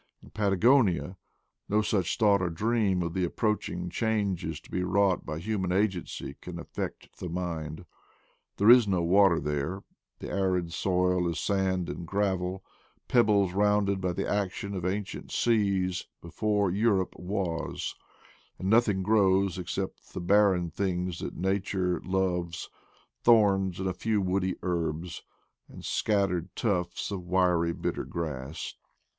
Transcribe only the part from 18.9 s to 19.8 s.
grows